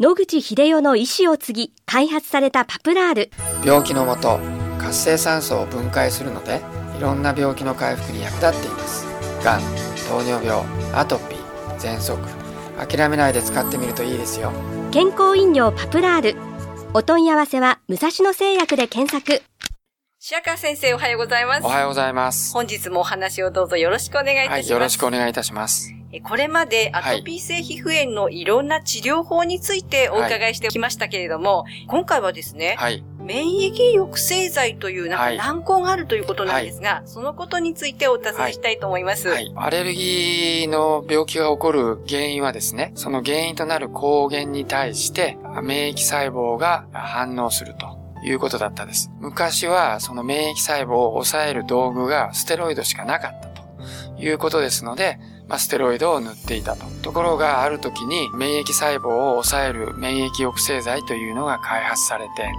[0.00, 3.30] 野口秀夫の意思を継ぎ開発されたパプラール。
[3.64, 4.38] 病気のもと
[4.78, 6.60] 活性酸素を分解するので
[6.96, 9.04] いろんな病気の回復に役立っています。
[9.44, 9.60] がん
[10.08, 10.64] 糖尿病
[10.94, 12.16] アトピー喘息。
[12.78, 14.52] 諦めないで使ってみるといいですよ。
[14.92, 16.36] 健康飲料パプラール。
[16.94, 19.42] お問い合わせは武蔵野製薬で検索。
[20.20, 21.64] 白川先生おはようございます。
[21.64, 22.52] おはようございます。
[22.54, 47.98] 本日もお話をどうぞよろしくお願いいたします、はい、よろしくお願いいたしますこれまでアトピー性皮膚炎のいろんな治療法についてお伺いしてきましたけれども、はい、今回はですね、はい、免疫抑制剤というなんか難航があるということなんですが、はい、そのことについてお尋ねしたいと思います、アレルギーの病気が起こる原因はですね、その原因となる抗原に対して免疫細胞が反応すると。
[48.24, 49.12] いうことだったです。
[49.20, 53.62] 昔はその免疫細胞を抑える道具がステロイドしかなかったと
[54.20, 56.84] いうことですので、ま、ステロイドを塗っていたと。
[57.02, 62.50] ところがある時に免疫細胞を抑える免疫抑制剤というのが開発されて、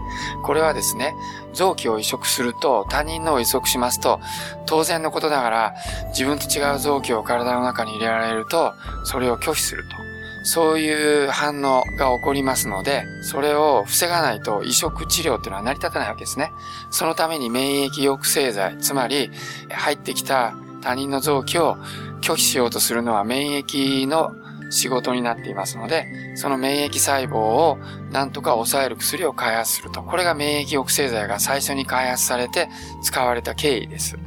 [0.43, 1.13] これはですね、
[1.53, 4.19] 臓器を移植すると他人のを移植しますと、
[4.65, 5.75] 当然のことながら
[6.09, 10.09] 自分と違う臓器を体の中に入れられると、それを拒否すると。
[10.43, 16.53] そういう反応が起こりますので、それを防がないと移植治療っていうのは成り立たないわけですね。
[16.89, 19.29] そのために免疫抑制剤、つまり
[19.69, 21.77] 入ってきた他人の臓器を
[22.21, 24.31] 拒否しようとするのは免疫の
[24.71, 26.05] 仕事になっていますので、
[26.35, 27.77] その免疫細胞を
[28.11, 30.03] なんとか抑える薬を開発すると。
[30.03, 32.69] これが免疫抑制剤が最初に開発されて
[33.01, 34.17] 使われた経緯です。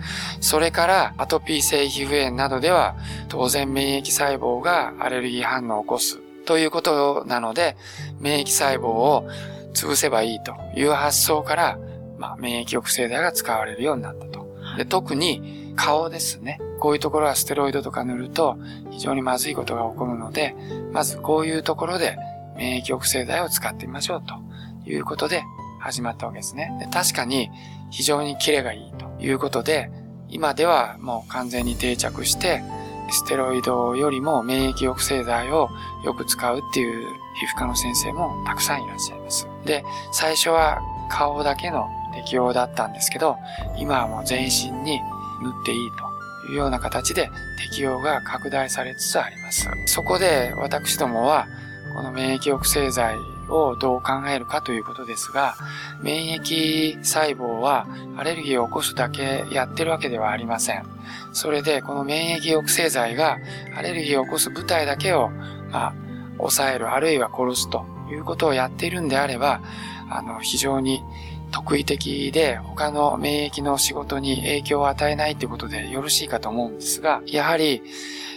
[0.41, 2.97] それからアトピー性皮膚炎などでは
[3.29, 7.77] 当然免疫細胞がアレルギー反応を起こすということなので、
[8.21, 9.29] 免疫細胞を
[9.75, 11.79] 潰せばいいという発想から、
[12.19, 14.43] まあ、免疫抑制剤が使われるようになったと。
[14.77, 16.61] で特に顔ですね。
[16.79, 18.57] こういうところはステロイドとか塗ると
[18.91, 20.55] 非常にまずいことが起こるので、
[20.93, 22.17] まずこういうところで
[22.57, 24.35] 免疫抑制剤を使ってみましょうと
[24.91, 25.43] いうことで
[25.81, 26.77] 始まったわけですね。
[26.81, 27.51] で確かに
[27.91, 29.91] 非常にキレがいいということで、
[30.29, 32.63] 今ではもう完全に定着して、
[33.11, 35.69] ステロイドよりも免疫抑制剤を
[36.05, 39.47] よく使うっていう皮膚科の先生もたくさんいらっしゃいます。
[39.67, 43.37] で、最初は顔だけの適用だったんですけど、
[43.77, 45.01] 今はもう全身に
[45.43, 47.31] 塗っていいというような形で
[47.71, 49.69] 適用が拡大されつつあります。
[49.87, 51.47] そこで私どもは、
[51.95, 53.17] この免疫抑制剤
[53.49, 55.55] をどう考えるかということですが、
[56.01, 57.87] 免疫細胞は
[58.17, 60.85] アレルギーを起こすだけやってるわけではありません。
[61.33, 63.39] それで、この免疫抑制剤が
[63.77, 65.31] アレルギーを起こす部隊だけを、
[65.71, 65.95] まあ、
[66.39, 69.61] 抑える、あるいは殺すということをやっているんであれば、
[70.11, 71.03] あの、非常に
[71.53, 77.83] 特異的で他の免疫の仕事に影響を与えないということでよろしいかと思うんですが、やはり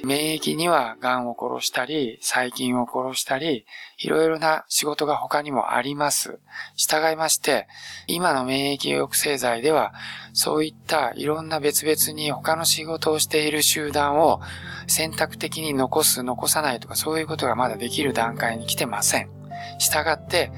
[0.03, 3.65] 免疫には癌を殺したり、細菌を殺したり、
[3.97, 6.39] いろいろな仕事が他にもあります。
[6.75, 7.67] 従いまして、
[8.05, 9.93] 今の免疫抑制剤では、
[10.33, 14.41] そういったいろんな別々に他の仕事をしている集団を
[14.87, 19.34] 選択的に残す、残さないとかそういうことがまだできる段階に来てません。
[19.79, 20.51] 従って、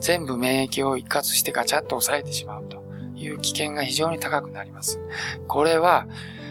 [0.00, 2.82] 全部免疫を一括してガチャッと抑えてしまうと
[3.16, 5.00] いう危険が非常に高くなります。
[5.46, 6.06] これは、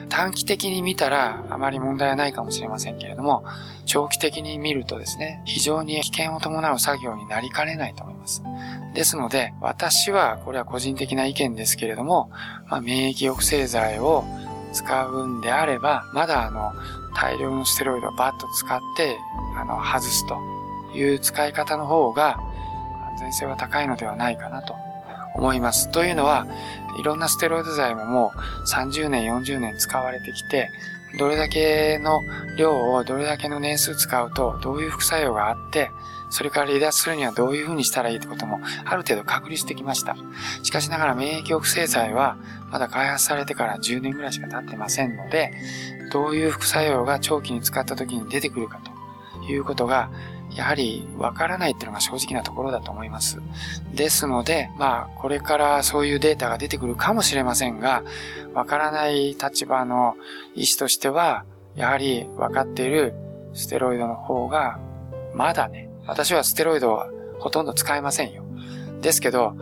[0.09, 3.43] 短期的に見たらあまり問題はないかもしれませんけれども、
[3.85, 8.43] 長期的に見るとですね、非常に危険を伴う作業になりかねないと思います。
[8.93, 12.29] ですので、私は、これは個人的な意見ですけれども、
[12.69, 14.23] まあ、免疫抑制剤を
[14.71, 16.73] 使うんであれば、まだあの、
[17.15, 19.17] 大量のステロイドをバッと使って、
[19.55, 20.37] あの、外すと
[20.95, 22.37] いう使い方の方が
[23.11, 24.75] 安全性は高いのではないかなと
[25.35, 25.91] 思います。
[25.91, 26.47] というのは、
[26.99, 30.69] いろんなステロイド剤ももう30年、40年使われてきて、
[31.17, 32.23] どれだけの
[32.57, 35.91] 量をどれだけの年数使うとどういう副作用があって、
[36.29, 40.15] それから離脱するにはどういうふうにしたらいいってこともある程度確立できました。
[40.63, 42.37] しかしながら免疫抑制剤は
[42.71, 45.53] まだ開発されてから10年ぐらいしか経ってませんので、
[46.11, 48.81] どういう副作用が長期に使った時に出てくるか
[49.37, 50.09] ということが
[50.55, 53.39] やはりわからないっていうのが正直なところだと思います。
[53.94, 58.03] ですので、まあ、これからそういうデータが出てくるかもしれませんが、
[58.53, 60.15] わからない立場の
[60.55, 61.45] 医師としては、
[61.75, 63.13] やはり分かっている
[63.53, 64.79] ステロイドの方が、
[65.33, 67.09] まだね、私はステロイドは
[67.39, 68.44] ほとんど使えませんよ。
[69.01, 69.56] ですけど、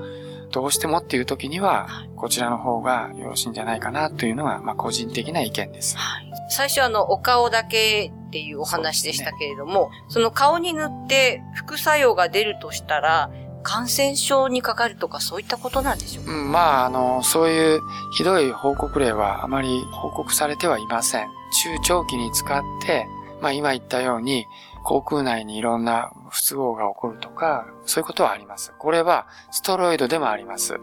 [0.51, 5.97] どうしてもっていう時には、こちらの方がよろしいんじゃないかなというのが、まあ個人的な意見です。
[5.97, 13.29] はい、最初あの、お顔だけっていうお話でしたけれども、そ、ね,、の顔に塗って副作用が出るとしたら、
[13.61, 17.81] 感染症にかかるとかそういったことなんでしょうか、うん、まあ、あの、そういう
[18.13, 21.25] ひどい報告例はあまり報告されてはいません。
[21.25, 23.05] 中長期に使って、
[23.41, 24.47] まあ今言ったように、
[24.83, 28.73] 口腔内にいろんな不都合が起こるとか、そういうことはあります。
[28.79, 30.79] これはストロイドでもあります。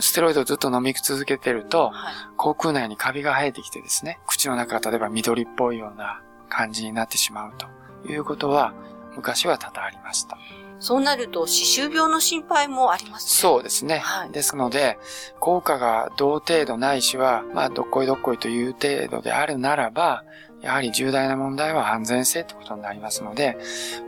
[0.00, 7.66] ステロイドをずっと飲み続けてると、はい、口腔内にカビが生えてきてですね、口の中が例えば緑っぽいような感じになってしまうと
[8.10, 8.74] いうことは、
[9.14, 10.38] 昔は多々ありました。
[10.80, 13.30] そうなると、歯周病の心配もありますね。
[13.30, 13.98] そうですね。
[13.98, 14.98] はい、ですので、
[15.40, 20.24] 効果が同程度ないしは、まあ、どっこいどっこいという程度であるならば、
[20.60, 23.58] やはり重大な問題は安全性ってことになりますので、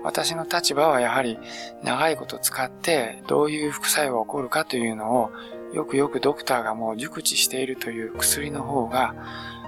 [0.02, 1.38] 私の立場はやはり
[1.82, 5.30] 長いこと使ってどういう副作用が起こるかというのを
[5.72, 9.14] よくよくドクターがもう熟知しているという薬の方が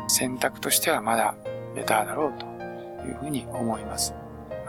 [0.08, 1.36] 選択としてはまだ
[1.76, 2.51] ベターだろうと
[3.06, 4.14] いうふうに思います。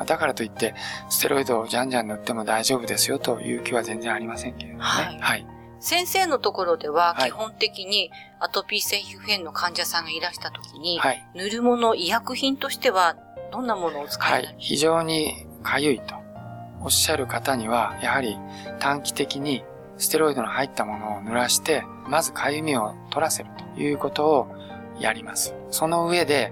[0.06, 0.74] だからといって、
[1.10, 4.86] ステロイドをじゃんじゃん塗っても大丈夫ですよという気は全然ありませんけれどもね。
[4.90, 5.20] はい。
[5.20, 5.48] はい、
[5.80, 8.10] 先生のところでは、基本的に
[8.40, 13.16] アトピー性皮膚炎の患者さんがいらしたときに、はい、塗るもの、医薬品としては、
[13.52, 14.32] どんなものを使い？
[14.32, 14.56] はい。
[14.58, 16.16] 非常にかゆいと
[16.82, 18.36] おっしゃる方には、やはり
[18.80, 19.64] 短期的に
[19.98, 24.48] ステロイドの入ったものを濡らして、まずかゆみを取らせるということを
[25.00, 25.54] やります。
[25.70, 26.52] その上で、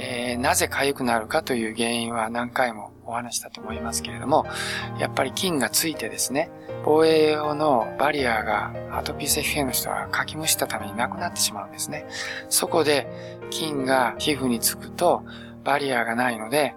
[0.00, 4.46] えー、なぜ痒くなるかという原因は何回もお話したと思いますけれども、
[4.98, 6.50] やっぱり菌がついてですね、
[6.84, 12.06] 防衛用のバリアがアトピー性皮膚炎の人がかきむしたためになくなってしまうんですね。
[12.48, 13.08] そこで
[13.50, 15.24] 菌が皮膚につくと
[15.64, 16.74] バリアがないので、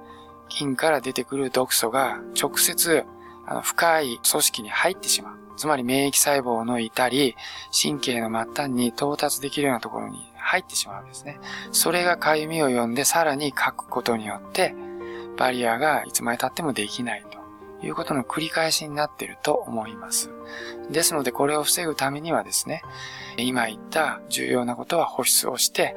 [0.50, 3.06] 菌から出てくる毒素が直接
[3.46, 5.38] あの深い組織に入ってしまう。
[5.58, 7.36] つまり免疫細胞のいたり、
[7.72, 11.40] 神経の末端に到達できるようなところに入ってしまうんですね。
[11.72, 14.76] それが痒みを呼んでさらに書くことによって、
[15.38, 17.24] バリアがいつまで経ってもできない
[17.82, 20.30] ということの繰り返しになっていると思います。
[20.90, 22.82] ですのでこれを防ぐためにはですね、
[23.38, 25.96] 今言った重要なことは保湿をして、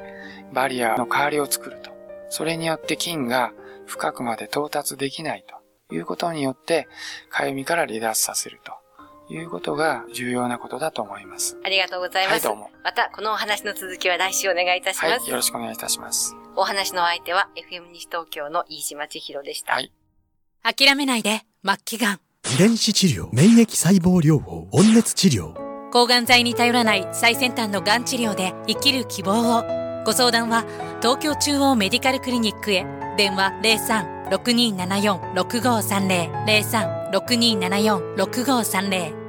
[0.53, 1.91] バリアの代わりを作ると。
[2.29, 3.51] それによって菌が
[3.85, 5.43] 深くまで到達できない
[5.89, 6.87] ということによって、
[7.33, 8.84] 痒みから離脱させると。
[9.29, 11.57] いうことが重要なことだと思います。
[11.63, 12.47] ありがとうございます。
[12.47, 12.69] はい、どうも。
[12.83, 15.21] また、このお話の続きは来週お願いいたします。
[15.21, 16.35] はい、よろしくお願いいたします。
[16.55, 19.73] お話の相手は FM 西東京の飯島千尋でした。
[19.73, 19.91] はい。
[20.63, 22.19] 諦めないで、末期がん。
[22.53, 25.53] 遺伝子治療、免疫細胞療法、温熱治療。
[25.91, 29.63] 抗がん剤に頼らない最先端のがん治療で生きる希望を。
[30.05, 30.63] ご相談は、
[31.01, 32.85] 東京中央メディカルクリニックへ。
[33.17, 33.51] 電話
[34.29, 37.04] 03-6274-6530。
[37.15, 39.24] 6274-6530